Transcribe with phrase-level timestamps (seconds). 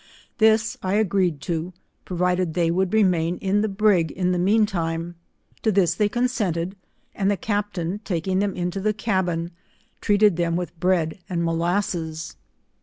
[0.39, 1.73] This I agreed to,
[2.05, 5.13] provided they would remain in the brig in the mean time.
[5.61, 6.75] To this they consented,
[7.13, 9.51] and the captain taking them S 2 200 into the cabin,
[10.01, 12.35] treated them with bread and molas ses.